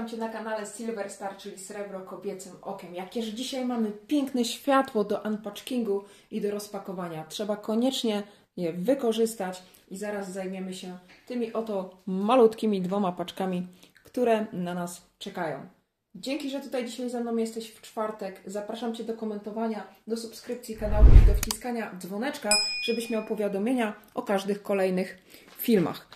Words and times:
witam 0.00 0.10
Cię 0.10 0.16
na 0.16 0.28
kanale 0.28 0.66
Silver 0.66 1.10
Star, 1.10 1.36
czyli 1.36 1.58
Srebro 1.58 2.00
Kobiecym 2.00 2.52
Okiem. 2.62 2.94
Jakież 2.94 3.26
dzisiaj 3.26 3.64
mamy 3.64 3.92
piękne 4.06 4.44
światło 4.44 5.04
do 5.04 5.20
unpackingu 5.20 6.04
i 6.30 6.40
do 6.40 6.50
rozpakowania. 6.50 7.24
Trzeba 7.28 7.56
koniecznie 7.56 8.22
je 8.56 8.72
wykorzystać 8.72 9.62
i 9.90 9.96
zaraz 9.96 10.32
zajmiemy 10.32 10.74
się 10.74 10.98
tymi 11.26 11.52
oto 11.52 12.02
malutkimi 12.06 12.82
dwoma 12.82 13.12
paczkami, 13.12 13.66
które 14.04 14.46
na 14.52 14.74
nas 14.74 15.02
czekają. 15.18 15.66
Dzięki, 16.14 16.50
że 16.50 16.60
tutaj 16.60 16.86
dzisiaj 16.86 17.10
ze 17.10 17.20
mną 17.20 17.36
jesteś 17.36 17.70
w 17.70 17.80
czwartek. 17.80 18.42
Zapraszam 18.46 18.94
Cię 18.94 19.04
do 19.04 19.14
komentowania, 19.14 19.86
do 20.06 20.16
subskrypcji 20.16 20.76
kanału 20.76 21.06
i 21.22 21.26
do 21.26 21.34
wciskania 21.34 21.94
dzwoneczka, 21.98 22.50
żebyś 22.84 23.10
miał 23.10 23.24
powiadomienia 23.24 23.92
o 24.14 24.22
każdych 24.22 24.62
kolejnych 24.62 25.18
filmach. 25.56 26.08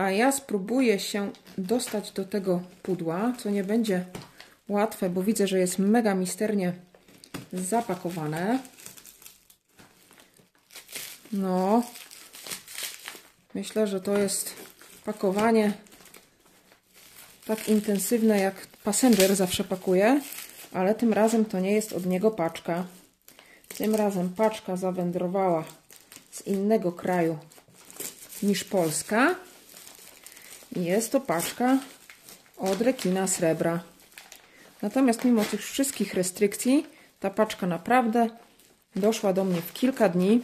A 0.00 0.10
ja 0.10 0.32
spróbuję 0.32 1.00
się 1.00 1.30
dostać 1.58 2.10
do 2.10 2.24
tego 2.24 2.60
pudła, 2.82 3.32
co 3.38 3.50
nie 3.50 3.64
będzie 3.64 4.04
łatwe, 4.68 5.10
bo 5.10 5.22
widzę, 5.22 5.46
że 5.46 5.58
jest 5.58 5.78
mega 5.78 6.14
misternie 6.14 6.72
zapakowane. 7.52 8.58
No, 11.32 11.82
myślę, 13.54 13.86
że 13.86 14.00
to 14.00 14.18
jest 14.18 14.54
pakowanie 15.04 15.72
tak 17.46 17.68
intensywne, 17.68 18.40
jak 18.40 18.66
Passenger 18.84 19.36
zawsze 19.36 19.64
pakuje, 19.64 20.20
ale 20.72 20.94
tym 20.94 21.12
razem 21.12 21.44
to 21.44 21.60
nie 21.60 21.72
jest 21.72 21.92
od 21.92 22.06
niego 22.06 22.30
paczka. 22.30 22.84
Tym 23.68 23.94
razem 23.94 24.28
paczka 24.28 24.76
zawędrowała 24.76 25.64
z 26.30 26.46
innego 26.46 26.92
kraju 26.92 27.38
niż 28.42 28.64
Polska. 28.64 29.49
Jest 30.76 31.12
to 31.12 31.20
paczka 31.20 31.78
od 32.56 32.80
rekina 32.80 33.26
srebra. 33.26 33.80
Natomiast 34.82 35.24
mimo 35.24 35.44
tych 35.44 35.64
wszystkich 35.64 36.14
restrykcji, 36.14 36.86
ta 37.20 37.30
paczka 37.30 37.66
naprawdę 37.66 38.28
doszła 38.96 39.32
do 39.32 39.44
mnie 39.44 39.60
w 39.60 39.72
kilka 39.72 40.08
dni. 40.08 40.42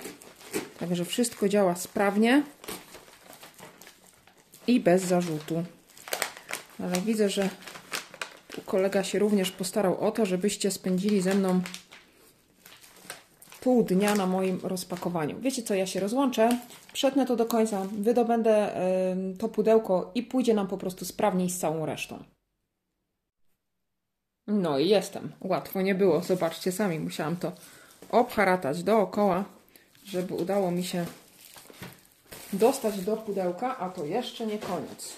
Także 0.78 1.04
wszystko 1.04 1.48
działa 1.48 1.76
sprawnie 1.76 2.42
i 4.66 4.80
bez 4.80 5.02
zarzutu. 5.02 5.64
Ale 6.78 7.00
widzę, 7.00 7.28
że 7.28 7.48
kolega 8.66 9.04
się 9.04 9.18
również 9.18 9.50
postarał 9.50 10.00
o 10.00 10.10
to, 10.10 10.26
żebyście 10.26 10.70
spędzili 10.70 11.22
ze 11.22 11.34
mną 11.34 11.60
pół 13.66 13.82
dnia 13.82 14.14
na 14.14 14.26
moim 14.26 14.60
rozpakowaniu. 14.62 15.40
Wiecie 15.40 15.62
co, 15.62 15.74
ja 15.74 15.86
się 15.86 16.00
rozłączę, 16.00 16.58
przetnę 16.92 17.26
to 17.26 17.36
do 17.36 17.46
końca, 17.46 17.86
wydobędę 17.92 18.72
to 19.38 19.48
pudełko 19.48 20.10
i 20.14 20.22
pójdzie 20.22 20.54
nam 20.54 20.68
po 20.68 20.78
prostu 20.78 21.04
sprawniej 21.04 21.50
z 21.50 21.58
całą 21.58 21.86
resztą. 21.86 22.24
No 24.46 24.78
i 24.78 24.88
jestem. 24.88 25.32
Łatwo 25.40 25.82
nie 25.82 25.94
było, 25.94 26.22
zobaczcie 26.22 26.72
sami, 26.72 27.00
musiałam 27.00 27.36
to 27.36 27.52
obharatać 28.10 28.82
dookoła, 28.82 29.44
żeby 30.04 30.34
udało 30.34 30.70
mi 30.70 30.84
się 30.84 31.06
dostać 32.52 33.00
do 33.00 33.16
pudełka, 33.16 33.78
a 33.78 33.90
to 33.90 34.04
jeszcze 34.04 34.46
nie 34.46 34.58
koniec. 34.58 35.12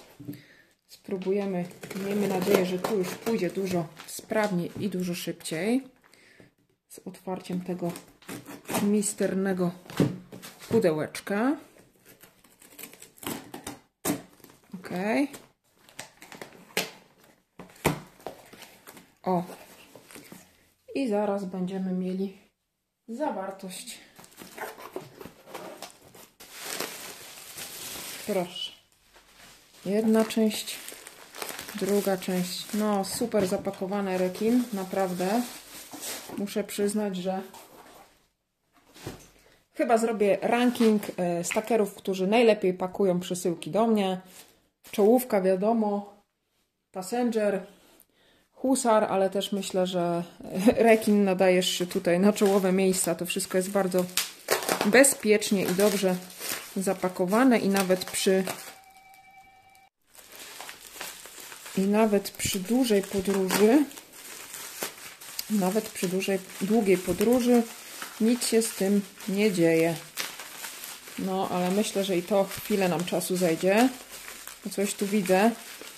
Spróbujemy, 0.86 1.64
miejmy 2.04 2.28
nadzieję, 2.28 2.66
że 2.66 2.78
tu 2.78 2.98
już 2.98 3.08
pójdzie 3.08 3.50
dużo 3.50 3.86
sprawniej 4.06 4.70
i 4.80 4.88
dużo 4.88 5.14
szybciej 5.14 5.84
z 6.88 7.00
otwarciem 7.04 7.60
tego 7.60 7.92
misternego 8.82 9.70
pudełeczka. 10.68 11.56
Ok. 14.74 14.90
O. 19.22 19.44
I 20.94 21.08
zaraz 21.08 21.44
będziemy 21.44 21.92
mieli 21.92 22.38
zawartość. 23.08 23.98
Proszę. 28.26 28.72
Jedna 29.84 30.24
część, 30.24 30.76
druga 31.74 32.16
część. 32.16 32.66
No, 32.74 33.04
super 33.04 33.46
zapakowany 33.46 34.18
rekin, 34.18 34.64
naprawdę. 34.72 35.42
Muszę 36.38 36.64
przyznać, 36.64 37.16
że 37.16 37.42
Chyba 39.78 39.98
zrobię 39.98 40.38
ranking 40.42 41.02
e, 41.16 41.44
stakerów, 41.44 41.94
którzy 41.94 42.26
najlepiej 42.26 42.74
pakują 42.74 43.20
przesyłki 43.20 43.70
do 43.70 43.86
mnie. 43.86 44.20
Czołówka 44.90 45.40
wiadomo, 45.40 46.14
Passenger, 46.92 47.66
Husar, 48.52 49.04
ale 49.04 49.30
też 49.30 49.52
myślę, 49.52 49.86
że 49.86 50.22
Rekin 50.88 51.24
nadajesz 51.24 51.68
się 51.68 51.86
tutaj 51.86 52.20
na 52.20 52.32
czołowe 52.32 52.72
miejsca. 52.72 53.14
To 53.14 53.26
wszystko 53.26 53.58
jest 53.58 53.70
bardzo 53.70 54.04
bezpiecznie 54.86 55.62
i 55.62 55.74
dobrze 55.74 56.14
zapakowane 56.76 57.58
i 57.58 57.68
nawet 57.68 58.04
przy 58.04 58.44
i 61.78 61.80
nawet 61.80 62.30
przy 62.30 62.60
dużej 62.60 63.02
podróży 63.02 63.84
nawet 65.50 65.88
przy 65.88 66.08
dużej, 66.08 66.38
długiej 66.60 66.98
podróży 66.98 67.62
nic 68.20 68.46
się 68.46 68.62
z 68.62 68.74
tym 68.74 69.00
nie 69.28 69.52
dzieje. 69.52 69.94
No, 71.18 71.48
ale 71.48 71.70
myślę, 71.70 72.04
że 72.04 72.16
i 72.16 72.22
to 72.22 72.44
chwilę 72.44 72.88
nam 72.88 73.04
czasu 73.04 73.36
zejdzie. 73.36 73.88
Coś 74.70 74.94
tu 74.94 75.06
widzę. 75.06 75.50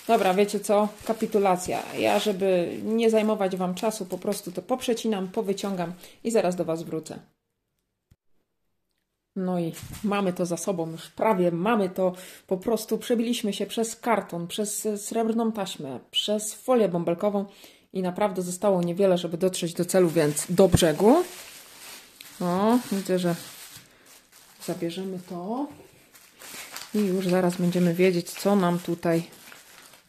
Dobra, 0.07 0.33
wiecie 0.33 0.59
co? 0.59 0.87
Kapitulacja. 1.05 1.83
Ja, 1.97 2.19
żeby 2.19 2.77
nie 2.83 3.09
zajmować 3.09 3.55
Wam 3.55 3.75
czasu, 3.75 4.05
po 4.05 4.17
prostu 4.17 4.51
to 4.51 4.61
poprzecinam, 4.61 5.27
powyciągam 5.27 5.93
i 6.23 6.31
zaraz 6.31 6.55
do 6.55 6.65
Was 6.65 6.83
wrócę. 6.83 7.19
No 9.35 9.59
i 9.59 9.73
mamy 10.03 10.33
to 10.33 10.45
za 10.45 10.57
sobą, 10.57 10.91
już 10.91 11.09
prawie 11.09 11.51
mamy 11.51 11.89
to. 11.89 12.13
Po 12.47 12.57
prostu 12.57 12.97
przebiliśmy 12.97 13.53
się 13.53 13.65
przez 13.65 13.95
karton, 13.95 14.47
przez 14.47 14.87
srebrną 14.95 15.51
taśmę, 15.51 15.99
przez 16.11 16.53
folię 16.53 16.89
bąbelkową 16.89 17.45
i 17.93 18.01
naprawdę 18.01 18.41
zostało 18.41 18.81
niewiele, 18.81 19.17
żeby 19.17 19.37
dotrzeć 19.37 19.73
do 19.73 19.85
celu, 19.85 20.09
więc 20.09 20.45
do 20.49 20.67
brzegu. 20.67 21.23
O, 22.41 22.79
widzę, 22.91 23.19
że 23.19 23.35
zabierzemy 24.65 25.19
to. 25.29 25.67
I 26.95 26.99
już 26.99 27.27
zaraz 27.27 27.57
będziemy 27.57 27.93
wiedzieć, 27.93 28.31
co 28.31 28.55
nam 28.55 28.79
tutaj... 28.79 29.23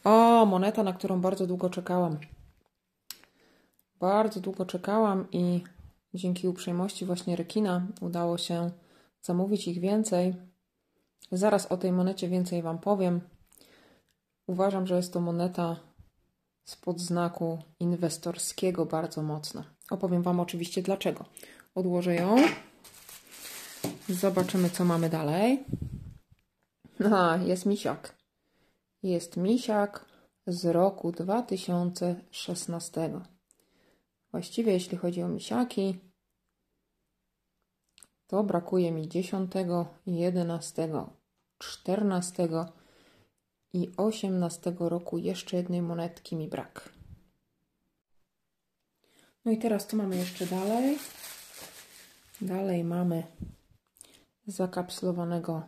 O, 0.05 0.47
moneta, 0.47 0.83
na 0.83 0.93
którą 0.93 1.21
bardzo 1.21 1.47
długo 1.47 1.71
czekałam. 1.71 2.19
Bardzo 4.01 4.41
długo 4.41 4.67
czekałam 4.67 5.31
i 5.33 5.65
dzięki 6.15 6.49
uprzejmości 6.49 7.05
właśnie 7.05 7.37
rekina 7.37 7.87
udało 8.01 8.39
się 8.39 8.71
zamówić 9.23 9.69
ich 9.69 9.81
więcej. 9.81 10.35
Zaraz 11.33 11.67
o 11.67 11.77
tej 11.77 11.93
monecie 11.93 12.29
więcej 12.29 12.63
Wam 12.63 12.79
powiem. 12.79 13.21
Uważam, 14.47 14.87
że 14.87 14.97
jest 14.97 15.13
to 15.13 15.21
moneta 15.21 15.77
spod 16.65 17.01
znaku 17.01 17.59
inwestorskiego 17.81 18.87
bardzo 18.87 19.23
mocno. 19.23 19.65
Opowiem 19.91 20.23
Wam 20.23 20.41
oczywiście 20.41 20.83
dlaczego. 20.83 21.25
Odłożę 21.75 22.15
ją. 22.15 22.37
Zobaczymy, 24.09 24.71
co 24.71 24.85
mamy 24.85 25.11
dalej. 25.11 25.65
A, 27.13 27.37
jest 27.37 27.67
misiak. 27.67 28.17
Jest 29.03 29.37
misiak 29.37 30.07
z 30.47 30.65
roku 30.65 31.13
2016. 31.13 33.11
Właściwie, 34.31 34.73
jeśli 34.73 34.99
chodzi 34.99 35.23
o 35.23 35.29
misiaki, 35.29 35.99
to 38.27 38.45
brakuje 38.45 38.93
mi 38.93 39.09
10, 39.09 39.53
11, 40.07 40.89
14 41.59 42.49
i 43.73 43.91
18 43.97 44.75
roku. 44.79 45.19
Jeszcze 45.19 45.57
jednej 45.57 45.83
monetki 45.83 46.37
mi 46.37 46.49
brak. 46.49 46.93
No 49.45 49.53
i 49.53 49.59
teraz 49.59 49.87
co 49.87 49.97
mamy 49.97 50.17
jeszcze 50.17 50.47
dalej? 50.47 50.99
Dalej 52.43 52.85
mamy 52.85 53.23
zakapslowanego 54.47 55.63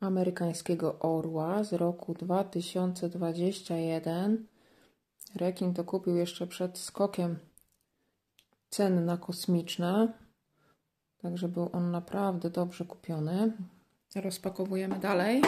amerykańskiego 0.00 0.98
orła 0.98 1.64
z 1.64 1.72
roku 1.72 2.14
2021. 2.14 4.46
Rekin 5.34 5.74
to 5.74 5.84
kupił 5.84 6.16
jeszcze 6.16 6.46
przed 6.46 6.78
skokiem 6.78 7.38
cen 8.70 9.04
na 9.04 9.16
kosmiczne. 9.16 10.12
Także 11.18 11.48
był 11.48 11.70
on 11.72 11.90
naprawdę 11.90 12.50
dobrze 12.50 12.84
kupiony. 12.84 13.52
Rozpakowujemy 14.14 14.98
dalej. 14.98 15.42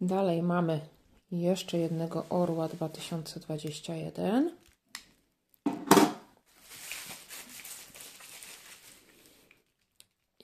Dalej 0.00 0.42
mamy 0.42 0.80
jeszcze 1.30 1.78
jednego 1.78 2.26
orła 2.30 2.68
2021. 2.68 4.56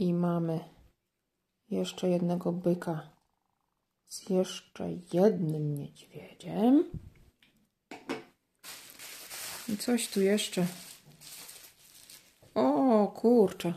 I 0.00 0.14
mamy 0.14 0.60
jeszcze 1.70 2.08
jednego 2.08 2.52
byka 2.52 3.10
z 4.06 4.30
jeszcze 4.30 4.92
jednym 5.12 5.74
niedźwiedziem. 5.74 6.90
I 9.68 9.76
coś 9.76 10.08
tu 10.08 10.20
jeszcze. 10.20 10.66
O 12.54 13.08
kurczę. 13.08 13.74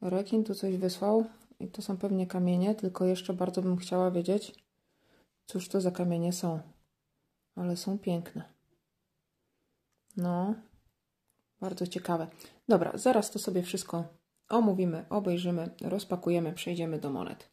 Rekin 0.00 0.44
tu 0.44 0.54
coś 0.54 0.76
wysłał. 0.76 1.39
I 1.60 1.68
to 1.68 1.82
są 1.82 1.96
pewnie 1.96 2.26
kamienie, 2.26 2.74
tylko 2.74 3.04
jeszcze 3.04 3.34
bardzo 3.34 3.62
bym 3.62 3.76
chciała 3.76 4.10
wiedzieć, 4.10 4.54
cóż 5.46 5.68
to 5.68 5.80
za 5.80 5.90
kamienie 5.90 6.32
są. 6.32 6.60
Ale 7.56 7.76
są 7.76 7.98
piękne. 7.98 8.44
No, 10.16 10.54
bardzo 11.60 11.86
ciekawe. 11.86 12.26
Dobra, 12.68 12.92
zaraz 12.94 13.30
to 13.30 13.38
sobie 13.38 13.62
wszystko 13.62 14.04
omówimy, 14.48 15.04
obejrzymy, 15.10 15.70
rozpakujemy, 15.82 16.52
przejdziemy 16.52 16.98
do 16.98 17.10
monet. 17.10 17.50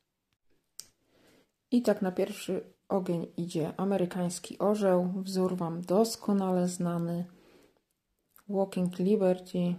I 1.71 1.81
tak 1.81 2.01
na 2.01 2.11
pierwszy 2.11 2.73
ogień 2.89 3.27
idzie 3.37 3.73
amerykański 3.77 4.59
orzeł, 4.59 5.13
wzór 5.15 5.57
Wam 5.57 5.81
doskonale 5.81 6.67
znany. 6.67 7.25
Walking 8.49 8.99
Liberty. 8.99 9.75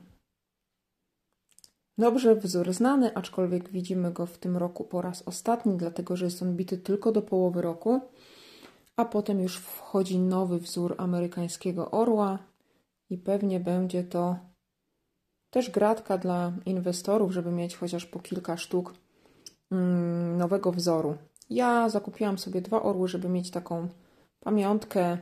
Dobrze, 1.99 2.35
wzór 2.35 2.73
znany, 2.73 3.15
aczkolwiek 3.15 3.71
widzimy 3.71 4.13
go 4.13 4.27
w 4.27 4.39
tym 4.39 4.57
roku 4.57 4.85
po 4.85 5.03
raz 5.03 5.23
ostatni, 5.23 5.77
dlatego 5.77 6.17
że 6.17 6.25
jest 6.25 6.43
on 6.43 6.57
bity 6.57 6.79
tylko 6.79 7.13
do 7.13 7.23
połowy 7.23 7.63
roku, 7.63 8.01
a 8.97 9.05
potem 9.05 9.41
już 9.41 9.59
wchodzi 9.59 10.19
nowy 10.19 10.59
wzór 10.59 10.95
amerykańskiego 10.99 11.91
orła 11.91 12.39
i 13.11 13.19
pewnie 13.19 13.61
będzie 13.61 14.05
to 14.05 14.37
też 15.51 15.71
gratka 15.71 16.19
dla 16.19 16.53
inwestorów, 16.67 17.33
żeby 17.33 17.51
mieć 17.51 17.77
chociaż 17.77 18.07
po 18.07 18.19
kilka 18.19 18.57
sztuk 18.57 18.95
mm, 19.71 20.37
nowego 20.37 20.73
wzoru. 20.73 21.17
Ja 21.51 21.89
zakupiłam 21.89 22.39
sobie 22.39 22.61
dwa 22.61 22.83
orły, 22.83 23.09
żeby 23.09 23.29
mieć 23.29 23.51
taką 23.51 23.89
pamiątkę. 24.41 25.19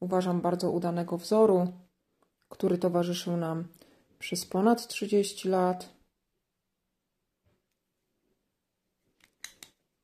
Uważam 0.00 0.40
bardzo 0.40 0.70
udanego 0.70 1.18
wzoru, 1.18 1.66
który 2.48 2.78
towarzyszył 2.78 3.36
nam 3.36 3.64
przez 4.18 4.46
ponad 4.46 4.86
30 4.86 5.48
lat. 5.48 5.95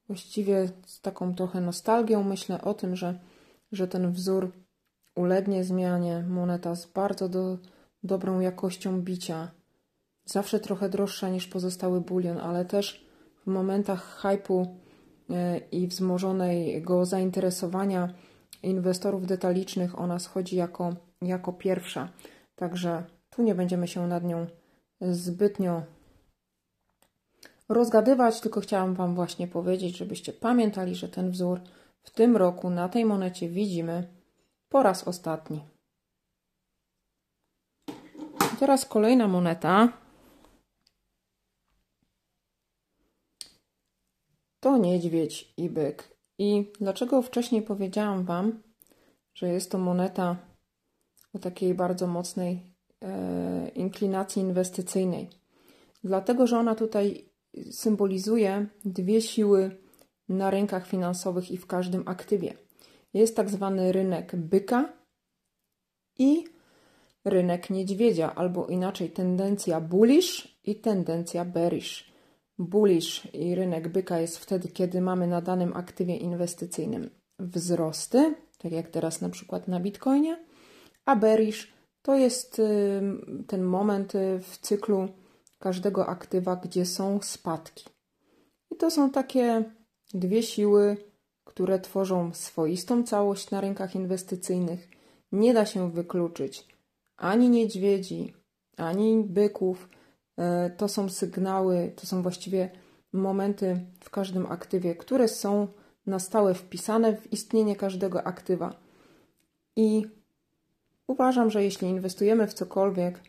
Właściwie 0.07 0.69
z 0.87 1.01
taką 1.01 1.35
trochę 1.35 1.61
nostalgią 1.61 2.23
myślę 2.23 2.63
o 2.63 2.75
tym, 2.75 2.97
że, 2.97 3.19
że 3.73 3.89
ten 3.89 4.13
wzór 4.13 4.53
ulegnie 5.17 5.65
zmianie. 5.65 6.25
Moneta 6.29 6.75
z 6.75 6.87
bardzo 6.87 7.29
do, 7.29 7.59
dobrą 8.03 8.41
jakością 8.41 9.03
bicia. 9.03 9.51
Zawsze 10.25 10.61
trochę 10.61 10.89
droższa 10.89 11.29
niż 11.29 11.47
pozostały 11.47 12.01
bulion, 12.01 12.39
ale 12.39 12.65
też 12.65 13.07
w 13.45 13.47
momentach 13.47 14.21
hypu 14.23 14.77
e, 15.31 15.59
i 15.59 15.87
wzmożonego 15.87 17.07
zainteresowania 17.07 18.15
inwestorów 18.63 19.27
detalicznych 19.27 19.99
ona 19.99 20.19
schodzi 20.19 20.57
jako, 20.57 20.95
jako 21.23 21.53
pierwsza. 21.53 22.09
Także 22.57 23.05
tu 23.31 23.43
nie 23.43 23.55
będziemy 23.55 23.89
się 23.89 24.07
nad 24.07 24.25
nią 24.25 24.47
zbytnio 25.01 25.83
rozgadywać, 27.75 28.41
tylko 28.41 28.61
chciałam 28.61 28.95
Wam 28.95 29.15
właśnie 29.15 29.49
powiedzieć, 29.49 29.97
żebyście 29.97 30.33
pamiętali, 30.33 30.95
że 30.95 31.09
ten 31.09 31.31
wzór 31.31 31.61
w 32.03 32.11
tym 32.11 32.37
roku 32.37 32.71
na 32.71 32.89
tej 32.89 33.05
monecie 33.05 33.49
widzimy 33.49 34.09
po 34.69 34.83
raz 34.83 35.09
ostatni. 35.09 35.61
Teraz 38.59 38.87
kolejna 38.87 39.29
moneta. 39.29 39.93
To 44.61 44.79
niedźwiedź 44.79 45.55
i 45.57 45.71
byk. 45.71 46.17
I 46.39 46.73
dlaczego 46.81 47.23
wcześniej 47.23 47.63
powiedziałam 47.63 48.25
Wam, 48.25 48.63
że 49.35 49.49
jest 49.49 49.71
to 49.71 49.79
moneta 49.79 50.37
o 51.33 51.39
takiej 51.39 51.75
bardzo 51.75 52.07
mocnej 52.07 52.63
e, 53.03 53.69
inklinacji 53.69 54.43
inwestycyjnej? 54.43 55.31
Dlatego, 56.05 56.47
że 56.47 56.59
ona 56.59 56.75
tutaj 56.75 57.32
symbolizuje 57.71 58.67
dwie 58.85 59.21
siły 59.21 59.77
na 60.29 60.51
rynkach 60.51 60.87
finansowych 60.87 61.51
i 61.51 61.57
w 61.57 61.67
każdym 61.67 62.03
aktywie. 62.07 62.55
Jest 63.15 63.37
tak 63.37 63.51
zwany 63.51 63.93
rynek 63.93 64.37
byka 64.37 64.93
i 66.19 66.45
rynek 67.25 67.71
niedźwiedzia, 67.71 68.35
albo 68.35 68.67
inaczej 68.67 69.11
tendencja 69.11 69.81
bullish 69.81 70.59
i 70.65 70.77
tendencja 70.77 71.45
bearish. 71.45 72.13
Bullish 72.59 73.29
i 73.33 73.55
rynek 73.55 73.89
byka 73.89 74.21
jest 74.21 74.39
wtedy, 74.39 74.69
kiedy 74.69 75.01
mamy 75.01 75.27
na 75.27 75.41
danym 75.41 75.77
aktywie 75.77 76.17
inwestycyjnym 76.17 77.11
wzrosty, 77.39 78.35
tak 78.59 78.73
jak 78.73 78.89
teraz 78.89 79.21
na 79.21 79.29
przykład 79.29 79.69
na 79.69 79.81
Bitcoinie, 79.81 80.45
a 81.05 81.17
bearish 81.17 81.73
to 82.03 82.15
jest 82.15 82.63
ten 83.47 83.63
moment 83.63 84.15
y, 84.15 84.41
w 84.43 84.59
cyklu 84.59 85.09
każdego 85.63 86.07
aktywa, 86.07 86.57
gdzie 86.57 86.87
są 86.87 87.21
spadki. 87.23 87.85
I 88.71 88.77
to 88.77 88.91
są 88.91 89.11
takie 89.11 89.65
dwie 90.15 90.43
siły, 90.43 90.97
które 91.45 91.81
tworzą 91.81 92.35
swoistą 92.35 93.03
całość 93.03 93.51
na 93.51 93.61
rynkach 93.61 93.95
inwestycyjnych. 93.95 94.89
Nie 95.33 95.55
da 95.55 95.67
się 95.67 95.91
wykluczyć 95.91 96.73
ani 97.23 97.49
niedźwiedzi, 97.49 98.35
ani 98.77 99.25
byków. 99.25 99.89
E, 100.37 100.71
to 100.71 100.89
są 100.89 101.09
sygnały, 101.09 101.93
to 101.97 102.07
są 102.07 102.23
właściwie 102.23 102.71
momenty 103.13 103.81
w 104.01 104.11
każdym 104.11 104.47
aktywie, 104.47 104.95
które 104.95 105.29
są 105.29 105.69
na 106.07 106.19
stałe 106.19 106.55
wpisane 106.55 107.17
w 107.17 107.33
istnienie 107.33 107.77
każdego 107.77 108.27
aktywa. 108.27 108.81
I 109.77 110.07
uważam, 111.07 111.51
że 111.51 111.65
jeśli 111.65 111.89
inwestujemy 111.89 112.47
w 112.47 112.55
cokolwiek, 112.55 113.21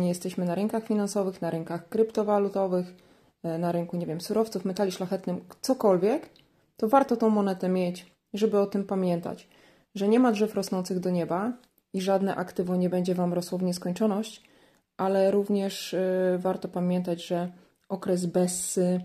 jesteśmy 0.00 0.44
na 0.44 0.54
rynkach 0.54 0.84
finansowych, 0.84 1.42
na 1.42 1.50
rynkach 1.50 1.88
kryptowalutowych, 1.88 2.94
e, 3.42 3.58
na 3.58 3.72
rynku, 3.72 3.96
nie 3.96 4.06
wiem, 4.06 4.20
surowców, 4.20 4.64
metali 4.64 4.92
szlachetnym, 4.92 5.40
cokolwiek, 5.60 6.30
to 6.76 6.88
warto 6.88 7.16
tą 7.16 7.30
monetę 7.30 7.68
mieć, 7.68 8.06
żeby 8.34 8.58
o 8.58 8.66
tym 8.66 8.84
pamiętać, 8.84 9.48
że 9.94 10.08
nie 10.08 10.20
ma 10.20 10.32
drzew 10.32 10.54
rosnących 10.54 11.00
do 11.00 11.10
nieba, 11.10 11.52
i 11.96 12.00
żadne 12.00 12.36
aktywo 12.36 12.76
nie 12.76 12.90
będzie 12.90 13.14
Wam 13.14 13.34
rosło 13.34 13.58
w 13.58 13.62
nieskończoność, 13.62 14.42
ale 14.96 15.30
również 15.30 15.94
y, 15.94 16.38
warto 16.38 16.68
pamiętać, 16.68 17.26
że 17.26 17.52
okres 17.88 18.26
Bessy 18.26 19.00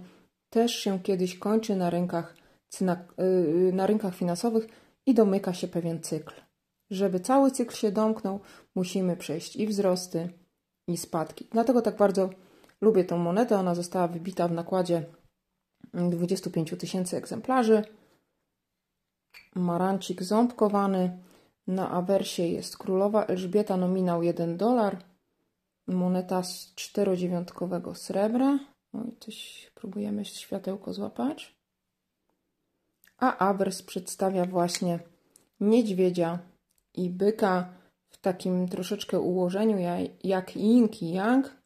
też 0.49 0.75
się 0.75 0.99
kiedyś 0.99 1.37
kończy 1.37 1.75
na 1.75 1.89
rynkach, 1.89 2.35
y, 2.81 3.73
na 3.73 3.87
rynkach 3.87 4.15
finansowych 4.15 4.67
i 5.05 5.13
domyka 5.13 5.53
się 5.53 5.67
pewien 5.67 6.01
cykl. 6.01 6.33
Żeby 6.89 7.19
cały 7.19 7.51
cykl 7.51 7.75
się 7.75 7.91
domknął, 7.91 8.39
musimy 8.75 9.17
przejść 9.17 9.55
i 9.55 9.67
wzrosty, 9.67 10.29
i 10.87 10.97
spadki. 10.97 11.47
Dlatego 11.51 11.81
tak 11.81 11.97
bardzo 11.97 12.29
lubię 12.81 13.03
tą 13.03 13.17
monetę. 13.17 13.57
Ona 13.57 13.75
została 13.75 14.07
wybita 14.07 14.47
w 14.47 14.51
nakładzie 14.51 15.05
25 15.93 16.73
tysięcy 16.79 17.17
egzemplarzy. 17.17 17.83
Marancik 19.55 20.23
ząbkowany 20.23 21.19
na 21.67 21.91
awersie 21.91 22.43
jest 22.43 22.77
królowa 22.77 23.25
Elżbieta, 23.25 23.77
nominał 23.77 24.23
1 24.23 24.57
dolar, 24.57 24.97
moneta 25.87 26.43
z 26.43 26.73
czterodziewiątkowego 26.75 27.95
srebra. 27.95 28.59
Oj, 28.93 29.15
coś 29.19 29.71
próbujemy 29.75 30.25
światełko 30.25 30.93
złapać. 30.93 31.55
A 33.17 33.37
awers 33.37 33.81
przedstawia 33.81 34.45
właśnie 34.45 34.99
niedźwiedzia 35.59 36.39
i 36.93 37.09
byka 37.09 37.73
takim 38.21 38.67
troszeczkę 38.67 39.19
ułożeniu 39.19 39.77
jak 40.23 40.55
yin 40.55 40.89
i 41.01 41.11
yang. 41.11 41.61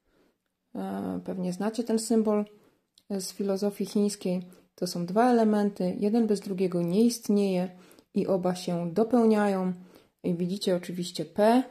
E, 0.76 1.20
pewnie 1.26 1.54
znacie 1.54 1.84
ten 1.84 2.00
symbol 2.00 2.46
z 3.10 3.34
filozofii 3.34 3.86
chińskiej. 3.86 4.42
To 4.76 4.88
są 4.88 5.06
dwa 5.06 5.32
elementy, 5.32 5.96
jeden 6.00 6.28
bez 6.28 6.40
drugiego 6.40 6.82
nie 6.82 7.06
istnieje 7.06 7.70
i 8.14 8.28
oba 8.28 8.56
się 8.56 8.94
dopełniają. 8.94 9.74
I 10.24 10.36
widzicie 10.36 10.76
oczywiście 10.76 11.26
P, 11.26 11.64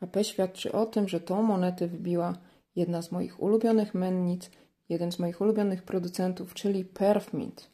a 0.00 0.06
P 0.06 0.24
świadczy 0.24 0.72
o 0.72 0.86
tym, 0.86 1.08
że 1.08 1.20
tą 1.20 1.42
monetę 1.42 1.88
wybiła 1.88 2.38
jedna 2.76 3.02
z 3.02 3.12
moich 3.12 3.42
ulubionych 3.42 3.94
mennic, 3.94 4.50
jeden 4.88 5.12
z 5.12 5.18
moich 5.18 5.40
ulubionych 5.40 5.82
producentów, 5.82 6.54
czyli 6.54 6.84
Perfmint. 6.84 7.70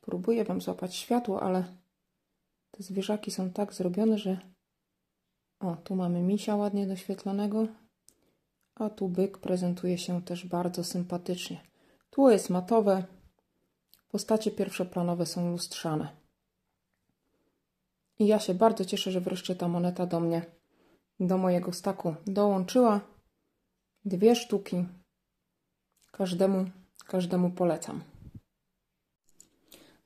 Próbuję 0.00 0.44
Wam 0.44 0.60
złapać 0.60 0.94
światło, 0.94 1.42
ale 1.42 1.64
te 2.76 2.82
zwierzaki 2.82 3.30
są 3.30 3.50
tak 3.50 3.74
zrobione, 3.74 4.18
że... 4.18 4.38
O, 5.60 5.76
tu 5.76 5.96
mamy 5.96 6.22
misia 6.22 6.56
ładnie 6.56 6.86
doświetlonego, 6.86 7.66
a 8.74 8.90
tu 8.90 9.08
byk 9.08 9.38
prezentuje 9.38 9.98
się 9.98 10.22
też 10.22 10.46
bardzo 10.46 10.84
sympatycznie. 10.84 11.60
Tu 12.10 12.30
jest 12.30 12.50
matowe, 12.50 13.04
postacie 14.08 14.50
pierwszoplanowe 14.50 15.26
są 15.26 15.50
lustrzane. 15.50 16.08
I 18.18 18.26
ja 18.26 18.38
się 18.38 18.54
bardzo 18.54 18.84
cieszę, 18.84 19.12
że 19.12 19.20
wreszcie 19.20 19.56
ta 19.56 19.68
moneta 19.68 20.06
do 20.06 20.20
mnie 20.20 20.42
do 21.20 21.38
mojego 21.38 21.72
staku 21.72 22.14
dołączyła. 22.26 23.00
Dwie 24.04 24.36
sztuki. 24.36 24.84
Każdemu, 26.12 26.70
każdemu 27.06 27.50
polecam. 27.50 28.15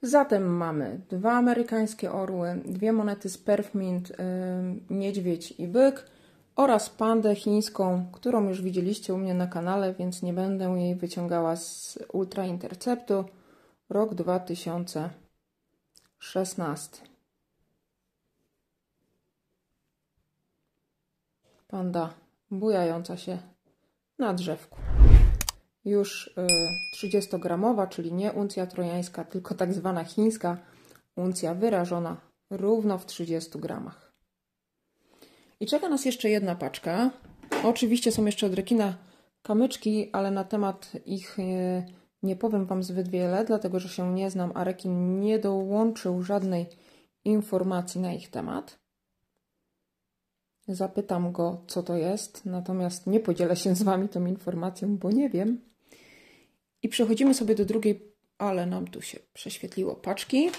Zatem 0.02 0.56
mamy 0.56 1.00
dwa 1.08 1.32
amerykańskie 1.32 2.12
orły, 2.12 2.62
dwie 2.64 2.92
monety 2.92 3.28
z 3.28 3.38
Perfmint, 3.38 4.10
yy, 4.10 4.16
niedźwiedź 4.90 5.54
i 5.58 5.68
byk 5.68 6.06
oraz 6.56 6.90
pandę 6.90 7.34
chińską, 7.34 8.06
którą 8.12 8.48
już 8.48 8.62
widzieliście 8.62 9.14
u 9.14 9.16
mnie 9.16 9.34
na 9.34 9.46
kanale, 9.46 9.94
więc 9.94 10.22
nie 10.22 10.32
będę 10.32 10.64
jej 10.64 10.94
wyciągała 10.94 11.56
z 11.56 11.98
Ultra 12.12 12.46
Interceptu. 12.46 13.24
Rok 13.88 14.14
2016. 14.14 17.02
Panda 21.68 22.14
bujająca 22.50 23.16
się 23.16 23.38
na 24.18 24.34
drzewku. 24.34 24.76
Już 25.84 26.34
30-gramowa, 26.94 27.88
czyli 27.88 28.12
nie 28.12 28.32
uncja 28.32 28.66
trojańska, 28.66 29.24
tylko 29.24 29.54
tak 29.54 29.74
zwana 29.74 30.04
chińska 30.04 30.58
uncja 31.16 31.54
wyrażona 31.54 32.16
równo 32.50 32.98
w 32.98 33.06
30 33.06 33.58
gramach. 33.58 34.12
I 35.60 35.66
czeka 35.66 35.88
nas 35.88 36.04
jeszcze 36.04 36.30
jedna 36.30 36.54
paczka. 36.54 37.10
Oczywiście 37.64 38.12
są 38.12 38.26
jeszcze 38.26 38.46
od 38.46 38.54
rekina 38.54 38.94
kamyczki, 39.42 40.10
ale 40.12 40.30
na 40.30 40.44
temat 40.44 40.92
ich 41.06 41.36
nie 42.22 42.36
powiem 42.36 42.66
Wam 42.66 42.82
zbyt 42.82 43.08
wiele, 43.08 43.44
dlatego 43.44 43.80
że 43.80 43.88
się 43.88 44.14
nie 44.14 44.30
znam, 44.30 44.52
a 44.54 44.64
rekin 44.64 45.20
nie 45.20 45.38
dołączył 45.38 46.22
żadnej 46.22 46.66
informacji 47.24 48.00
na 48.00 48.12
ich 48.12 48.30
temat. 48.30 48.80
Zapytam 50.68 51.32
go, 51.32 51.64
co 51.66 51.82
to 51.82 51.96
jest, 51.96 52.44
natomiast 52.44 53.06
nie 53.06 53.20
podzielę 53.20 53.56
się 53.56 53.74
z 53.74 53.82
Wami 53.82 54.08
tą 54.08 54.26
informacją, 54.26 54.96
bo 54.96 55.10
nie 55.10 55.30
wiem. 55.30 55.69
I 56.82 56.88
przechodzimy 56.88 57.34
sobie 57.34 57.54
do 57.54 57.64
drugiej, 57.64 58.12
ale 58.38 58.66
nam 58.66 58.86
tu 58.86 59.02
się 59.02 59.18
prześwietliło 59.32 59.94
paczki. 59.94 60.50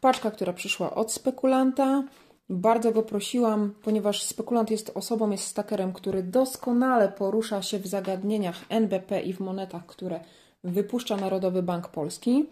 Paczka, 0.00 0.30
która 0.30 0.52
przyszła 0.52 0.94
od 0.94 1.12
spekulanta. 1.12 2.04
Bardzo 2.50 2.92
go 2.92 3.02
prosiłam, 3.02 3.74
ponieważ 3.82 4.22
spekulant 4.22 4.70
jest 4.70 4.90
osobą, 4.94 5.30
jest 5.30 5.44
stakerem, 5.44 5.92
który 5.92 6.22
doskonale 6.22 7.08
porusza 7.08 7.62
się 7.62 7.78
w 7.78 7.86
zagadnieniach 7.86 8.64
NBP 8.68 9.20
i 9.20 9.32
w 9.32 9.40
monetach, 9.40 9.86
które 9.86 10.20
wypuszcza 10.64 11.16
Narodowy 11.16 11.62
Bank 11.62 11.88
Polski. 11.88 12.46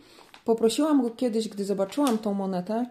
Poprosiłam 0.45 1.03
go 1.03 1.11
kiedyś, 1.11 1.49
gdy 1.49 1.65
zobaczyłam 1.65 2.19
tą 2.19 2.35
monetę, 2.35 2.87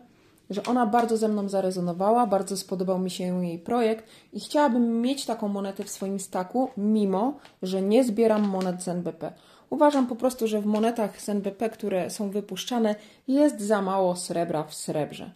że 0.50 0.64
ona 0.64 0.86
bardzo 0.86 1.18
ze 1.18 1.28
mną 1.28 1.50
zarezonowała, 1.50 2.28
bardzo 2.28 2.58
spodobał 2.58 3.00
mi 3.00 3.10
się 3.10 3.46
jej 3.46 3.60
projekt 3.60 4.06
i 4.34 4.40
chciałabym 4.40 5.02
mieć 5.02 5.26
taką 5.26 5.48
monetę 5.48 5.84
w 5.84 5.90
swoim 5.90 6.20
staku, 6.20 6.70
mimo 6.78 7.38
że 7.62 7.82
nie 7.82 8.04
zbieram 8.04 8.50
monet 8.50 8.84
z 8.84 8.88
NBP. 8.88 9.34
Uważam 9.70 10.08
po 10.08 10.16
prostu, 10.16 10.48
że 10.48 10.62
w 10.62 10.66
monetach 10.66 11.22
z 11.22 11.30
NBP, 11.30 11.70
które 11.70 12.10
są 12.10 12.30
wypuszczane, 12.30 12.96
jest 13.28 13.62
za 13.62 13.82
mało 13.82 14.16
srebra 14.16 14.64
w 14.64 14.74
srebrze. 14.74 15.32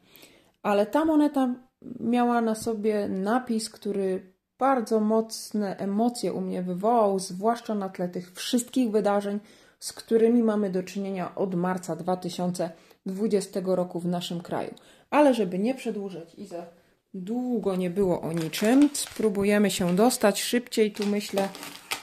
Ale 0.63 0.85
ta 0.85 1.05
moneta 1.05 1.55
miała 1.99 2.41
na 2.41 2.55
sobie 2.55 3.09
napis, 3.09 3.69
który 3.69 4.33
bardzo 4.59 4.99
mocne 4.99 5.77
emocje 5.77 6.33
u 6.33 6.41
mnie 6.41 6.61
wywołał, 6.63 7.19
zwłaszcza 7.19 7.75
na 7.75 7.89
tle 7.89 8.09
tych 8.09 8.33
wszystkich 8.33 8.91
wydarzeń, 8.91 9.39
z 9.79 9.93
którymi 9.93 10.43
mamy 10.43 10.69
do 10.69 10.83
czynienia 10.83 11.35
od 11.35 11.55
marca 11.55 11.95
2020 11.95 13.59
roku 13.65 13.99
w 13.99 14.05
naszym 14.05 14.41
kraju. 14.41 14.73
Ale 15.09 15.33
żeby 15.33 15.59
nie 15.59 15.75
przedłużać 15.75 16.35
i 16.35 16.45
za 16.45 16.65
długo 17.13 17.75
nie 17.75 17.89
było 17.89 18.21
o 18.21 18.33
niczym, 18.33 18.89
spróbujemy 18.93 19.71
się 19.71 19.95
dostać 19.95 20.41
szybciej. 20.41 20.91
Tu 20.91 21.05
myślę, 21.05 21.49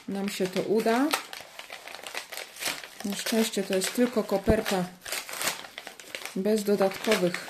nam 0.07 0.29
się 0.29 0.47
to 0.47 0.61
uda. 0.61 1.07
Na 3.05 3.15
szczęście 3.15 3.63
to 3.63 3.75
jest 3.75 3.95
tylko 3.95 4.23
koperta 4.23 4.85
bez 6.35 6.63
dodatkowych 6.63 7.47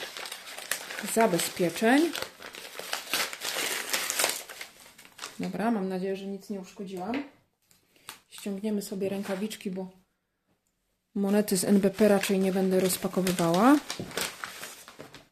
zabezpieczeń. 1.13 2.11
Dobra, 5.39 5.71
mam 5.71 5.89
nadzieję, 5.89 6.15
że 6.15 6.25
nic 6.25 6.49
nie 6.49 6.59
uszkodziłam. 6.59 7.23
Ściągniemy 8.29 8.81
sobie 8.81 9.09
rękawiczki, 9.09 9.71
bo 9.71 9.89
monety 11.15 11.57
z 11.57 11.63
NBP 11.63 12.07
raczej 12.07 12.39
nie 12.39 12.51
będę 12.51 12.79
rozpakowywała. 12.79 13.75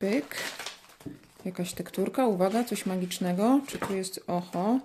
Pyk. 0.05 0.35
Jakaś 1.45 1.73
tekturka. 1.73 2.27
Uwaga, 2.27 2.63
coś 2.63 2.85
magicznego. 2.85 3.61
Czy 3.67 3.77
tu 3.77 3.95
jest... 3.95 4.23
Oho. 4.27 4.79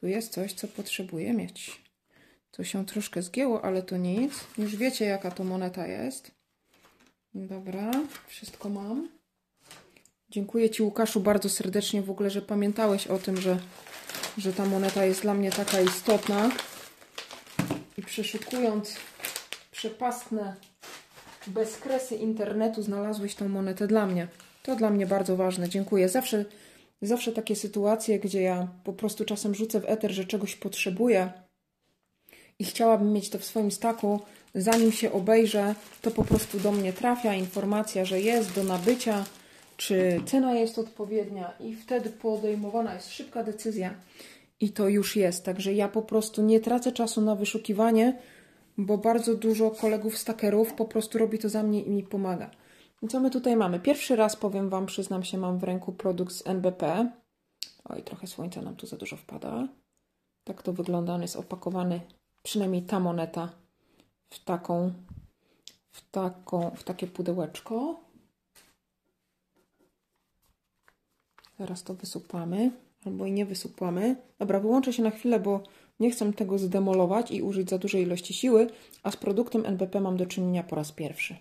Tu 0.00 0.06
jest 0.06 0.32
coś, 0.32 0.52
co 0.52 0.68
potrzebuję 0.68 1.32
mieć. 1.32 1.82
To 2.50 2.64
się 2.64 2.86
troszkę 2.86 3.22
zgięło, 3.22 3.64
ale 3.64 3.82
to 3.82 3.96
nic. 3.96 4.32
Już 4.58 4.76
wiecie, 4.76 5.04
jaka 5.04 5.30
to 5.30 5.44
moneta 5.44 5.86
jest. 5.86 6.30
Dobra, 7.34 7.90
wszystko 8.26 8.68
mam. 8.68 9.08
Dziękuję 10.30 10.70
Ci, 10.70 10.82
Łukaszu, 10.82 11.20
bardzo 11.20 11.48
serdecznie 11.48 12.02
w 12.02 12.10
ogóle, 12.10 12.30
że 12.30 12.42
pamiętałeś 12.42 13.06
o 13.06 13.18
tym, 13.18 13.40
że, 13.40 13.58
że 14.38 14.52
ta 14.52 14.64
moneta 14.64 15.04
jest 15.04 15.22
dla 15.22 15.34
mnie 15.34 15.50
taka 15.50 15.80
istotna. 15.80 16.50
I 17.96 18.02
przeszukując 18.02 18.96
przepastne 19.70 20.56
bezkresy 21.48 22.16
internetu, 22.16 22.82
znalazłeś 22.82 23.34
tą 23.34 23.48
monetę 23.48 23.86
dla 23.86 24.06
mnie. 24.06 24.28
To 24.62 24.76
dla 24.76 24.90
mnie 24.90 25.06
bardzo 25.06 25.36
ważne. 25.36 25.68
Dziękuję. 25.68 26.08
Zawsze, 26.08 26.44
zawsze 27.02 27.32
takie 27.32 27.56
sytuacje, 27.56 28.18
gdzie 28.18 28.42
ja 28.42 28.68
po 28.84 28.92
prostu 28.92 29.24
czasem 29.24 29.54
rzucę 29.54 29.80
w 29.80 29.84
eter, 29.84 30.10
że 30.10 30.24
czegoś 30.24 30.56
potrzebuję 30.56 31.32
i 32.58 32.64
chciałabym 32.64 33.12
mieć 33.12 33.30
to 33.30 33.38
w 33.38 33.44
swoim 33.44 33.70
staku, 33.70 34.20
zanim 34.54 34.92
się 34.92 35.12
obejrzę, 35.12 35.74
to 36.02 36.10
po 36.10 36.24
prostu 36.24 36.60
do 36.60 36.72
mnie 36.72 36.92
trafia 36.92 37.34
informacja, 37.34 38.04
że 38.04 38.20
jest 38.20 38.54
do 38.54 38.64
nabycia, 38.64 39.24
czy 39.76 40.20
cena 40.26 40.54
jest 40.54 40.78
odpowiednia 40.78 41.52
i 41.60 41.74
wtedy 41.74 42.10
podejmowana 42.10 42.94
jest 42.94 43.12
szybka 43.12 43.44
decyzja 43.44 43.94
i 44.60 44.70
to 44.70 44.88
już 44.88 45.16
jest. 45.16 45.44
Także 45.44 45.74
ja 45.74 45.88
po 45.88 46.02
prostu 46.02 46.42
nie 46.42 46.60
tracę 46.60 46.92
czasu 46.92 47.20
na 47.20 47.34
wyszukiwanie, 47.34 48.18
bo 48.78 48.98
bardzo 48.98 49.34
dużo 49.34 49.70
kolegów 49.70 50.18
stakerów 50.18 50.74
po 50.74 50.84
prostu 50.84 51.18
robi 51.18 51.38
to 51.38 51.48
za 51.48 51.62
mnie 51.62 51.82
i 51.82 51.90
mi 51.90 52.02
pomaga. 52.02 52.50
I 53.02 53.08
co 53.08 53.20
my 53.20 53.30
tutaj 53.30 53.56
mamy? 53.56 53.80
Pierwszy 53.80 54.16
raz 54.16 54.36
powiem 54.36 54.68
Wam, 54.68 54.86
przyznam 54.86 55.24
się, 55.24 55.38
mam 55.38 55.58
w 55.58 55.64
ręku 55.64 55.92
produkt 55.92 56.32
z 56.32 56.46
NBP. 56.46 57.12
Oj, 57.84 58.02
trochę 58.02 58.26
słońca 58.26 58.62
nam 58.62 58.76
tu 58.76 58.86
za 58.86 58.96
dużo 58.96 59.16
wpada. 59.16 59.68
Tak 60.44 60.62
to 60.62 60.72
wygląda, 60.72 61.14
on 61.14 61.22
jest 61.22 61.36
opakowany 61.36 62.00
przynajmniej 62.42 62.82
ta 62.82 63.00
moneta 63.00 63.52
w 64.30 64.44
taką, 64.44 64.92
w 65.90 66.10
taką, 66.10 66.70
w 66.70 66.84
takie 66.84 67.06
pudełeczko. 67.06 68.00
Teraz 71.56 71.82
to 71.82 71.94
wysupamy, 71.94 72.70
albo 73.06 73.26
i 73.26 73.32
nie 73.32 73.46
wysupłamy. 73.46 74.16
Dobra, 74.38 74.60
wyłączę 74.60 74.92
się 74.92 75.02
na 75.02 75.10
chwilę, 75.10 75.40
bo 75.40 75.62
nie 76.00 76.10
chcę 76.10 76.32
tego 76.32 76.58
zdemolować 76.58 77.30
i 77.30 77.42
użyć 77.42 77.70
za 77.70 77.78
dużej 77.78 78.02
ilości 78.02 78.34
siły, 78.34 78.66
a 79.02 79.10
z 79.10 79.16
produktem 79.16 79.66
NBP 79.66 80.00
mam 80.00 80.16
do 80.16 80.26
czynienia 80.26 80.62
po 80.62 80.76
raz 80.76 80.92
pierwszy. 80.92 81.36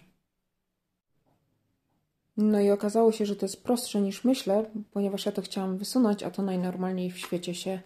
No 2.37 2.59
i 2.61 2.71
okazało 2.71 3.11
się, 3.11 3.25
że 3.25 3.35
to 3.35 3.45
jest 3.45 3.63
prostsze 3.63 4.01
niż 4.01 4.23
myślę, 4.23 4.65
ponieważ 4.91 5.25
ja 5.25 5.31
to 5.31 5.41
chciałam 5.41 5.77
wysunąć, 5.77 6.23
a 6.23 6.31
to 6.31 6.41
najnormalniej 6.41 7.11
w 7.11 7.17
świecie 7.17 7.55
się 7.55 7.81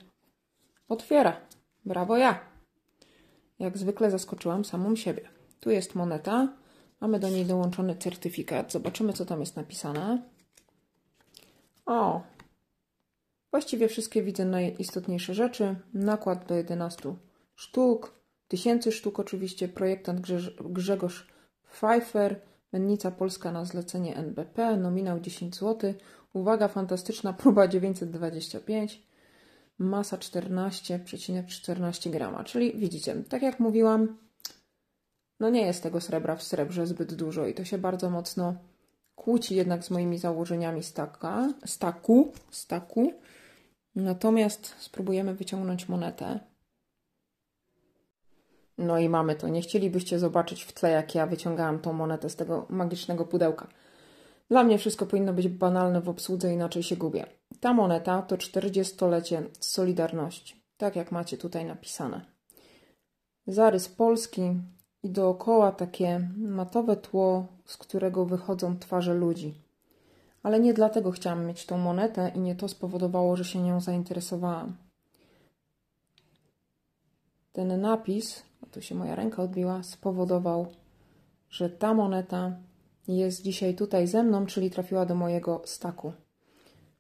otwiera. 0.90 1.42
Brawo 1.86 2.18
ja! 2.18 2.40
Jak 3.60 3.78
zwykle 3.78 4.12
zaskoczyłam 4.12 4.66
samą 4.66 4.96
siebie. 4.96 5.30
Tu 5.60 5.72
jest 5.72 5.96
moneta. 5.96 6.54
Mamy 7.02 7.20
do 7.20 7.30
niej 7.30 7.46
dołączony 7.46 7.96
certyfikat. 7.96 8.72
Zobaczymy, 8.72 9.14
co 9.14 9.26
tam 9.26 9.40
jest 9.40 9.56
napisane. 9.56 10.22
O! 11.86 12.22
Właściwie 13.52 13.88
wszystkie 13.88 14.24
widzę 14.24 14.46
najistotniejsze 14.46 15.34
rzeczy. 15.34 15.76
Nakład 15.94 16.46
do 16.46 16.56
11 16.56 17.16
sztuk. 17.56 18.14
Tysięcy 18.48 18.92
sztuk 18.92 19.20
oczywiście. 19.20 19.68
Projektant 19.68 20.22
Grzegorz 20.60 21.28
Pfeiffer. 21.72 22.42
Mennica 22.74 23.12
Polska 23.12 23.52
na 23.52 23.66
zlecenie 23.66 24.16
NBP. 24.16 24.78
Nominał 24.78 25.20
10 25.20 25.56
zł. 25.56 25.94
Uwaga, 26.34 26.68
fantastyczna 26.68 27.34
próba 27.34 27.68
925 27.68 29.04
masa 29.78 30.18
14,14 30.18 31.48
14 31.48 32.10
grama. 32.10 32.44
Czyli 32.44 32.74
widzicie, 32.78 33.16
tak 33.30 33.42
jak 33.42 33.60
mówiłam, 33.60 34.18
no 35.40 35.50
nie 35.50 35.66
jest 35.66 35.84
tego 35.84 36.02
srebra 36.02 36.36
w 36.36 36.44
srebrze 36.44 36.88
zbyt 36.88 37.14
dużo 37.14 37.48
i 37.48 37.54
to 37.54 37.66
się 37.66 37.78
bardzo 37.78 38.10
mocno 38.10 38.56
kłóci 39.16 39.56
jednak 39.56 39.84
z 39.84 39.90
moimi 39.92 40.18
założeniami 40.18 40.84
staka, 40.84 41.54
staku, 41.66 42.32
staku. 42.52 43.14
Natomiast 43.96 44.76
spróbujemy 44.80 45.34
wyciągnąć 45.34 45.90
monetę. 45.90 46.40
No 48.78 49.00
i 49.00 49.10
mamy 49.10 49.36
to. 49.36 49.48
Nie 49.48 49.62
chcielibyście 49.62 50.20
zobaczyć 50.20 50.64
w 50.64 50.74
tle, 50.74 50.92
jak 50.92 51.16
ja 51.16 51.28
wyciągałam 51.28 51.80
tą 51.80 51.94
monetę 51.94 52.30
z 52.30 52.36
tego 52.36 52.66
magicznego 52.70 53.26
pudełka. 53.26 53.68
Dla 54.50 54.64
mnie 54.64 54.78
wszystko 54.78 55.06
powinno 55.06 55.34
być 55.34 55.48
banalne 55.48 56.02
w 56.02 56.10
obsłudze, 56.10 56.54
inaczej 56.54 56.84
się 56.84 56.96
gubię. 56.96 57.26
Ta 57.60 57.74
moneta 57.74 58.22
to 58.22 58.36
40-lecie 58.36 59.44
Solidarności, 59.60 60.64
tak 60.78 60.96
jak 60.96 61.12
macie 61.12 61.38
tutaj 61.38 61.66
napisane. 61.66 62.26
Zarys 63.48 63.90
polski 63.90 64.42
i 65.04 65.10
dookoła 65.10 65.72
takie 65.72 66.30
matowe 66.38 66.96
tło, 66.96 67.48
z 67.66 67.78
którego 67.78 68.26
wychodzą 68.26 68.80
twarze 68.80 69.14
ludzi. 69.14 69.54
Ale 70.44 70.60
nie 70.60 70.74
dlatego 70.74 71.12
chciałam 71.12 71.46
mieć 71.46 71.66
tą 71.66 71.78
monetę 71.78 72.32
i 72.36 72.40
nie 72.40 72.56
to 72.56 72.68
spowodowało, 72.68 73.36
że 73.36 73.46
się 73.46 73.62
nią 73.62 73.82
zainteresowałam. 73.82 74.78
Ten 77.52 77.82
napis, 77.82 78.44
tu 78.72 78.82
się 78.82 78.96
moja 78.96 79.16
ręka 79.16 79.44
odbiła, 79.44 79.84
spowodował, 79.84 80.68
że 81.50 81.70
ta 81.70 81.94
moneta 81.94 82.58
jest 83.08 83.42
dzisiaj 83.42 83.76
tutaj 83.76 84.08
ze 84.08 84.24
mną, 84.24 84.46
czyli 84.46 84.72
trafiła 84.72 85.06
do 85.06 85.16
mojego 85.16 85.62
staku. 85.66 86.14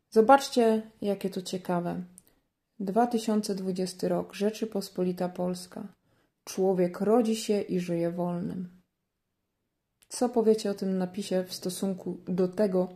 Zobaczcie, 0.09 0.91
jakie 1.01 1.29
to 1.29 1.41
ciekawe. 1.41 2.03
2020 2.79 4.07
rok, 4.07 4.33
Rzeczypospolita 4.33 5.29
Polska. 5.29 5.87
Człowiek 6.43 7.01
rodzi 7.01 7.35
się 7.35 7.61
i 7.61 7.79
żyje 7.79 8.11
wolnym. 8.11 8.81
Co 10.07 10.29
powiecie 10.29 10.71
o 10.71 10.73
tym 10.73 10.97
napisie 10.97 11.43
w 11.43 11.53
stosunku 11.53 12.17
do 12.27 12.47
tego, 12.47 12.87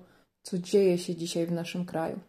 co 0.46 0.58
dzieje 0.58 0.98
się 0.98 1.16
dzisiaj 1.16 1.46
w 1.46 1.52
naszym 1.52 1.86
kraju? 1.86 2.20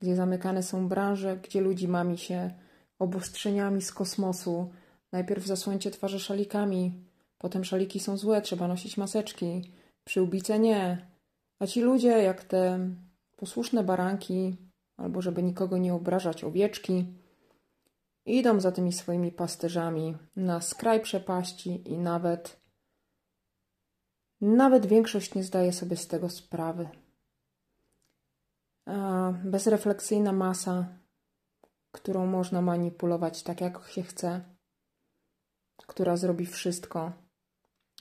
Gdzie 0.00 0.16
zamykane 0.16 0.62
są 0.62 0.88
branże, 0.88 1.36
gdzie 1.36 1.60
ludzi 1.60 1.88
mami 1.88 2.18
się 2.18 2.50
obostrzeniami 2.98 3.82
z 3.82 3.92
kosmosu. 3.92 4.72
Najpierw 5.12 5.46
zasłońcie 5.46 5.90
twarze 5.90 6.20
szalikami, 6.20 7.04
potem 7.38 7.64
szaliki 7.64 8.00
są 8.00 8.16
złe, 8.16 8.42
trzeba 8.42 8.68
nosić 8.68 8.96
maseczki, 8.96 9.72
przyłbice 10.04 10.58
nie. 10.58 11.06
A 11.58 11.66
ci 11.66 11.80
ludzie, 11.80 12.08
jak 12.08 12.44
te 12.44 12.90
posłuszne 13.36 13.84
baranki, 13.84 14.56
albo 14.96 15.22
żeby 15.22 15.42
nikogo 15.42 15.78
nie 15.78 15.94
obrażać, 15.94 16.44
owieczki, 16.44 17.06
idą 18.26 18.60
za 18.60 18.72
tymi 18.72 18.92
swoimi 18.92 19.32
pasterzami 19.32 20.16
na 20.36 20.60
skraj 20.60 21.00
przepaści 21.00 21.92
i 21.92 21.98
nawet 21.98 22.60
nawet 24.40 24.86
większość 24.86 25.34
nie 25.34 25.44
zdaje 25.44 25.72
sobie 25.72 25.96
z 25.96 26.06
tego 26.06 26.28
sprawy. 26.28 26.88
A 28.90 29.32
bezrefleksyjna 29.44 30.32
masa, 30.32 30.88
którą 31.92 32.26
można 32.26 32.62
manipulować 32.62 33.42
tak 33.42 33.60
jak 33.60 33.88
się 33.88 34.02
chce, 34.02 34.40
która 35.86 36.16
zrobi 36.16 36.46
wszystko, 36.46 37.12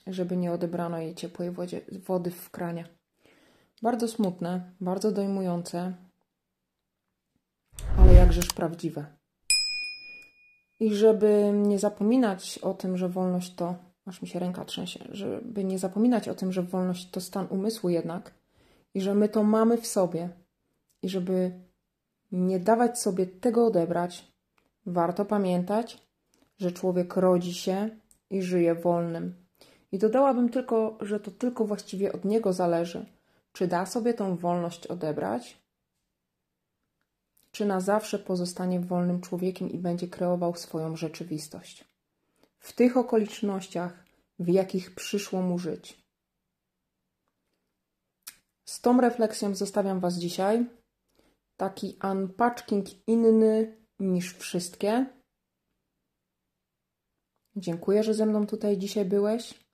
żeby 0.07 0.37
nie 0.37 0.51
odebrano 0.51 0.99
jej 0.99 1.15
ciepłej 1.15 1.51
wodzie, 1.51 1.81
wody 1.91 2.31
w 2.31 2.49
kranie. 2.49 2.87
Bardzo 3.81 4.07
smutne, 4.07 4.71
bardzo 4.81 5.11
dojmujące, 5.11 5.93
ale 7.97 8.13
jakżeż 8.13 8.47
prawdziwe. 8.53 9.05
I 10.79 10.95
żeby 10.95 11.51
nie 11.53 11.79
zapominać 11.79 12.57
o 12.57 12.73
tym, 12.73 12.97
że 12.97 13.09
wolność 13.09 13.55
to, 13.55 13.75
aż 14.05 14.21
mi 14.21 14.27
się 14.27 14.39
ręka 14.39 14.65
trzęsie, 14.65 15.07
żeby 15.11 15.63
nie 15.63 15.79
zapominać 15.79 16.29
o 16.29 16.35
tym, 16.35 16.51
że 16.51 16.63
wolność 16.63 17.11
to 17.11 17.21
stan 17.21 17.47
umysłu 17.49 17.89
jednak 17.89 18.33
i 18.93 19.01
że 19.01 19.15
my 19.15 19.29
to 19.29 19.43
mamy 19.43 19.77
w 19.77 19.87
sobie 19.87 20.29
i 21.01 21.09
żeby 21.09 21.51
nie 22.31 22.59
dawać 22.59 22.99
sobie 22.99 23.27
tego 23.27 23.65
odebrać, 23.65 24.31
warto 24.85 25.25
pamiętać, 25.25 26.07
że 26.57 26.71
człowiek 26.71 27.15
rodzi 27.15 27.53
się 27.53 27.89
i 28.29 28.41
żyje 28.41 28.75
wolnym. 28.75 29.35
I 29.91 29.97
dodałabym 29.97 30.49
tylko, 30.49 30.97
że 31.01 31.19
to 31.19 31.31
tylko 31.31 31.65
właściwie 31.65 32.13
od 32.13 32.25
niego 32.25 32.53
zależy, 32.53 33.05
czy 33.53 33.67
da 33.67 33.85
sobie 33.85 34.13
tą 34.13 34.35
wolność 34.35 34.87
odebrać, 34.87 35.57
czy 37.51 37.65
na 37.65 37.79
zawsze 37.79 38.19
pozostanie 38.19 38.79
wolnym 38.79 39.21
człowiekiem 39.21 39.69
i 39.69 39.77
będzie 39.77 40.07
kreował 40.07 40.55
swoją 40.55 40.95
rzeczywistość. 40.95 41.85
W 42.59 42.73
tych 42.73 42.97
okolicznościach, 42.97 44.03
w 44.39 44.47
jakich 44.47 44.95
przyszło 44.95 45.41
mu 45.41 45.59
żyć. 45.59 46.03
Z 48.65 48.81
tą 48.81 49.01
refleksją 49.01 49.55
zostawiam 49.55 49.99
Was 49.99 50.17
dzisiaj. 50.17 50.65
Taki 51.59 51.97
unpatching 52.11 53.07
inny 53.07 53.77
niż 53.99 54.33
wszystkie. 54.33 55.05
Dziękuję, 57.55 58.03
że 58.03 58.13
ze 58.13 58.25
mną 58.25 58.47
tutaj 58.47 58.77
dzisiaj 58.77 59.05
byłeś. 59.05 59.65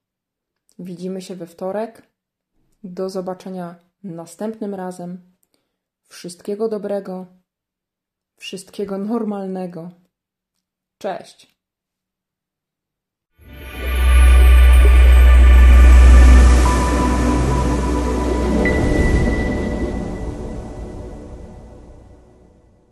Widzimy 0.78 1.22
się 1.22 1.36
we 1.36 1.46
wtorek. 1.46 2.02
Do 2.84 3.10
zobaczenia 3.10 3.74
następnym 4.02 4.74
razem. 4.74 5.36
Wszystkiego 6.08 6.68
dobrego, 6.68 7.26
wszystkiego 8.36 8.98
normalnego. 8.98 9.90
Cześć. 10.98 11.55